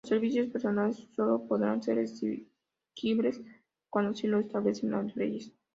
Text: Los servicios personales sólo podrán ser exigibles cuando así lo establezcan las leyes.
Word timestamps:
Los 0.03 0.09
servicios 0.09 0.49
personales 0.49 1.05
sólo 1.15 1.45
podrán 1.47 1.83
ser 1.83 1.99
exigibles 1.99 3.39
cuando 3.87 4.13
así 4.13 4.25
lo 4.25 4.39
establezcan 4.39 4.89
las 4.89 5.15
leyes. 5.15 5.53